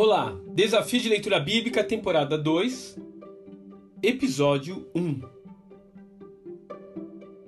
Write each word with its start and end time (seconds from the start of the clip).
Olá, 0.00 0.40
Desafio 0.54 1.00
de 1.00 1.08
Leitura 1.08 1.40
Bíblica, 1.40 1.82
temporada 1.82 2.38
2, 2.38 2.96
episódio 4.00 4.88
1. 4.94 5.22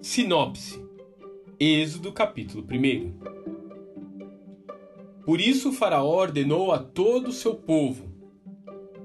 Sinopse: 0.00 0.82
Êxodo, 1.60 2.10
capítulo 2.10 2.64
1. 2.66 3.12
Por 5.26 5.42
isso 5.42 5.68
o 5.68 5.72
Faraó 5.74 6.08
ordenou 6.08 6.72
a 6.72 6.78
todo 6.78 7.28
o 7.28 7.32
seu 7.32 7.54
povo: 7.54 8.10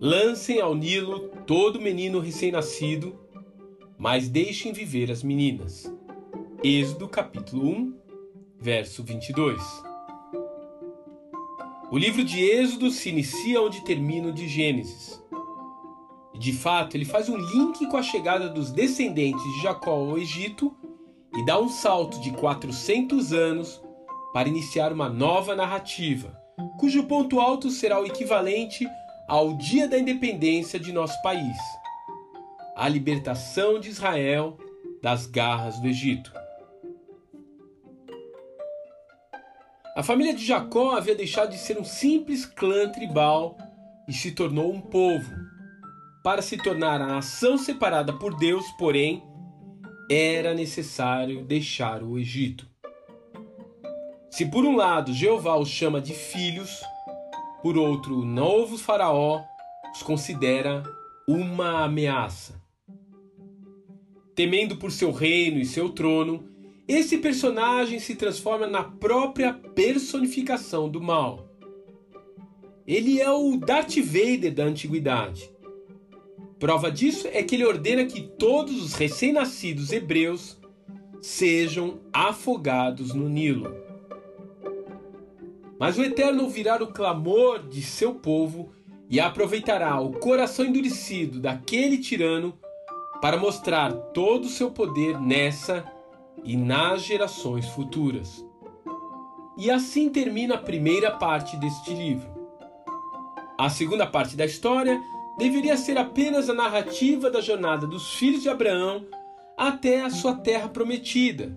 lancem 0.00 0.58
ao 0.58 0.74
Nilo 0.74 1.28
todo 1.46 1.78
menino 1.78 2.20
recém-nascido, 2.20 3.20
mas 3.98 4.30
deixem 4.30 4.72
viver 4.72 5.10
as 5.10 5.22
meninas. 5.22 5.94
Êxodo, 6.64 7.06
capítulo 7.06 7.68
1, 7.68 7.98
verso 8.58 9.04
22. 9.04 9.60
O 11.90 11.98
livro 11.98 12.24
de 12.24 12.40
Êxodo 12.40 12.90
se 12.90 13.08
inicia 13.08 13.62
onde 13.62 13.82
termina 13.82 14.28
o 14.28 14.32
de 14.32 14.48
Gênesis. 14.48 15.22
E 16.34 16.38
de 16.38 16.52
fato, 16.52 16.96
ele 16.96 17.04
faz 17.04 17.28
um 17.28 17.36
link 17.36 17.86
com 17.86 17.96
a 17.96 18.02
chegada 18.02 18.48
dos 18.48 18.70
descendentes 18.70 19.42
de 19.54 19.62
Jacó 19.62 19.92
ao 19.92 20.18
Egito 20.18 20.74
e 21.36 21.44
dá 21.44 21.58
um 21.58 21.68
salto 21.68 22.20
de 22.20 22.32
400 22.32 23.32
anos 23.32 23.80
para 24.32 24.48
iniciar 24.48 24.92
uma 24.92 25.08
nova 25.08 25.54
narrativa, 25.54 26.36
cujo 26.78 27.04
ponto 27.04 27.40
alto 27.40 27.70
será 27.70 28.00
o 28.00 28.06
equivalente 28.06 28.86
ao 29.28 29.54
dia 29.54 29.88
da 29.88 29.98
independência 29.98 30.78
de 30.78 30.92
nosso 30.92 31.20
país 31.22 31.56
a 32.76 32.90
libertação 32.90 33.80
de 33.80 33.88
Israel 33.88 34.58
das 35.02 35.24
garras 35.24 35.80
do 35.80 35.88
Egito. 35.88 36.30
A 39.96 40.02
família 40.02 40.34
de 40.34 40.44
Jacó 40.44 40.90
havia 40.90 41.14
deixado 41.14 41.52
de 41.52 41.56
ser 41.56 41.78
um 41.78 41.84
simples 41.84 42.44
clã 42.44 42.86
tribal 42.86 43.56
e 44.06 44.12
se 44.12 44.32
tornou 44.32 44.70
um 44.70 44.78
povo. 44.78 45.34
Para 46.22 46.42
se 46.42 46.58
tornar 46.58 47.00
a 47.00 47.06
nação 47.06 47.56
separada 47.56 48.12
por 48.12 48.36
Deus, 48.36 48.66
porém, 48.78 49.22
era 50.10 50.52
necessário 50.52 51.42
deixar 51.46 52.02
o 52.02 52.18
Egito. 52.18 52.68
Se 54.30 54.44
por 54.44 54.66
um 54.66 54.76
lado 54.76 55.14
Jeová 55.14 55.56
os 55.56 55.70
chama 55.70 55.98
de 55.98 56.12
filhos, 56.12 56.82
por 57.62 57.78
outro, 57.78 58.18
o 58.18 58.24
novo 58.26 58.76
Faraó 58.76 59.42
os 59.94 60.02
considera 60.02 60.82
uma 61.26 61.84
ameaça. 61.84 62.60
Temendo 64.34 64.76
por 64.76 64.92
seu 64.92 65.10
reino 65.10 65.58
e 65.58 65.64
seu 65.64 65.88
trono, 65.88 66.54
esse 66.88 67.18
personagem 67.18 67.98
se 67.98 68.14
transforma 68.14 68.66
na 68.66 68.84
própria 68.84 69.52
personificação 69.52 70.88
do 70.88 71.00
mal. 71.00 71.48
Ele 72.86 73.20
é 73.20 73.30
o 73.30 73.56
Darth 73.56 73.96
Vader 73.96 74.54
da 74.54 74.64
antiguidade. 74.64 75.50
Prova 76.58 76.90
disso 76.90 77.28
é 77.32 77.42
que 77.42 77.56
ele 77.56 77.66
ordena 77.66 78.04
que 78.04 78.22
todos 78.22 78.80
os 78.80 78.94
recém-nascidos 78.94 79.90
hebreus 79.90 80.56
sejam 81.20 82.00
afogados 82.12 83.12
no 83.12 83.28
Nilo. 83.28 83.76
Mas 85.78 85.98
o 85.98 86.04
Eterno 86.04 86.44
ouvirá 86.44 86.82
o 86.82 86.92
clamor 86.92 87.68
de 87.68 87.82
seu 87.82 88.14
povo 88.14 88.72
e 89.10 89.18
aproveitará 89.18 90.00
o 90.00 90.12
coração 90.12 90.64
endurecido 90.64 91.40
daquele 91.40 91.98
tirano 91.98 92.56
para 93.20 93.36
mostrar 93.36 93.92
todo 93.92 94.44
o 94.44 94.50
seu 94.50 94.70
poder 94.70 95.20
nessa 95.20 95.84
e 96.44 96.56
nas 96.56 97.02
gerações 97.02 97.68
futuras. 97.68 98.44
E 99.56 99.70
assim 99.70 100.08
termina 100.10 100.56
a 100.56 100.58
primeira 100.58 101.10
parte 101.10 101.56
deste 101.56 101.94
livro. 101.94 102.28
A 103.58 103.70
segunda 103.70 104.06
parte 104.06 104.36
da 104.36 104.44
história 104.44 105.00
deveria 105.38 105.76
ser 105.76 105.96
apenas 105.96 106.50
a 106.50 106.54
narrativa 106.54 107.30
da 107.30 107.40
jornada 107.40 107.86
dos 107.86 108.14
filhos 108.14 108.42
de 108.42 108.48
Abraão 108.48 109.06
até 109.56 110.02
a 110.02 110.10
sua 110.10 110.34
terra 110.34 110.68
prometida. 110.68 111.56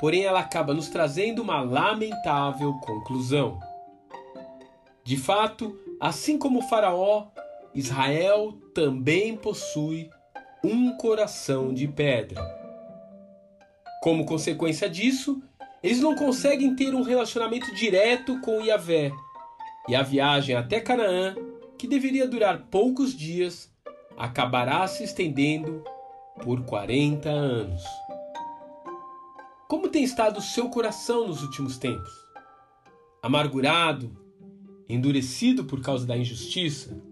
Porém, 0.00 0.24
ela 0.24 0.40
acaba 0.40 0.74
nos 0.74 0.88
trazendo 0.88 1.42
uma 1.42 1.60
lamentável 1.60 2.72
conclusão. 2.80 3.58
De 5.04 5.16
fato, 5.16 5.78
assim 6.00 6.38
como 6.38 6.62
Faraó, 6.62 7.26
Israel 7.74 8.54
também 8.74 9.36
possui 9.36 10.08
um 10.62 10.96
coração 10.96 11.74
de 11.74 11.86
pedra. 11.86 12.63
Como 14.04 14.26
consequência 14.26 14.86
disso, 14.86 15.42
eles 15.82 15.98
não 15.98 16.14
conseguem 16.14 16.76
ter 16.76 16.94
um 16.94 17.00
relacionamento 17.00 17.74
direto 17.74 18.38
com 18.42 18.60
Yahvé, 18.60 19.10
e 19.88 19.94
a 19.94 20.02
viagem 20.02 20.54
até 20.54 20.78
Canaã, 20.78 21.34
que 21.78 21.88
deveria 21.88 22.28
durar 22.28 22.66
poucos 22.70 23.16
dias, 23.16 23.72
acabará 24.14 24.86
se 24.86 25.04
estendendo 25.04 25.82
por 26.42 26.66
40 26.66 27.30
anos. 27.30 27.82
Como 29.66 29.88
tem 29.88 30.04
estado 30.04 30.36
o 30.36 30.42
seu 30.42 30.68
coração 30.68 31.26
nos 31.26 31.42
últimos 31.42 31.78
tempos? 31.78 32.12
Amargurado, 33.22 34.14
endurecido 34.86 35.64
por 35.64 35.80
causa 35.80 36.06
da 36.06 36.14
injustiça? 36.14 37.02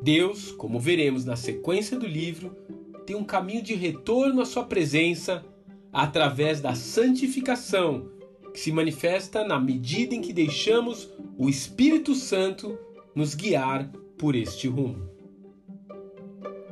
Deus, 0.00 0.52
como 0.52 0.78
veremos 0.78 1.24
na 1.24 1.34
sequência 1.34 1.98
do 1.98 2.06
livro, 2.06 2.56
tem 3.04 3.16
um 3.16 3.24
caminho 3.24 3.62
de 3.62 3.74
retorno 3.74 4.40
à 4.40 4.46
sua 4.46 4.62
presença 4.62 5.44
através 5.92 6.60
da 6.60 6.74
santificação, 6.74 8.10
que 8.52 8.60
se 8.60 8.72
manifesta 8.72 9.44
na 9.44 9.60
medida 9.60 10.14
em 10.14 10.20
que 10.20 10.32
deixamos 10.32 11.10
o 11.36 11.48
Espírito 11.48 12.14
Santo 12.14 12.78
nos 13.14 13.34
guiar 13.34 13.90
por 14.18 14.34
este 14.34 14.68
rumo. 14.68 15.10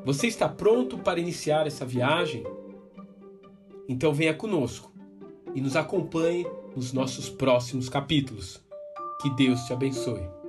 Você 0.04 0.26
está 0.26 0.48
pronto 0.48 0.98
para 0.98 1.20
iniciar 1.20 1.66
essa 1.66 1.84
viagem? 1.84 2.44
Então 3.88 4.14
venha 4.14 4.34
conosco 4.34 4.90
e 5.54 5.60
nos 5.60 5.76
acompanhe 5.76 6.46
nos 6.74 6.92
nossos 6.92 7.28
próximos 7.28 7.88
capítulos. 7.88 8.60
Que 9.20 9.28
Deus 9.30 9.60
te 9.64 9.72
abençoe. 9.72 10.39